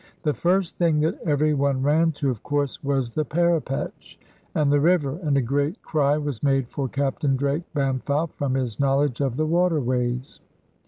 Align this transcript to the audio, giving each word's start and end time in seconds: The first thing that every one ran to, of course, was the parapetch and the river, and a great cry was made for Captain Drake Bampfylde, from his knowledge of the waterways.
The 0.23 0.33
first 0.33 0.79
thing 0.79 0.99
that 1.01 1.19
every 1.27 1.53
one 1.53 1.83
ran 1.83 2.11
to, 2.13 2.31
of 2.31 2.41
course, 2.41 2.83
was 2.83 3.11
the 3.11 3.23
parapetch 3.23 4.17
and 4.55 4.71
the 4.71 4.79
river, 4.79 5.19
and 5.21 5.37
a 5.37 5.43
great 5.43 5.79
cry 5.83 6.17
was 6.17 6.41
made 6.41 6.67
for 6.69 6.87
Captain 6.89 7.35
Drake 7.35 7.71
Bampfylde, 7.75 8.33
from 8.33 8.55
his 8.55 8.79
knowledge 8.79 9.21
of 9.21 9.37
the 9.37 9.45
waterways. 9.45 10.39